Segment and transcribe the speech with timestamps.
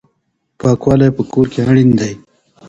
[0.59, 2.13] پاکوالی په کور کې اړین دی.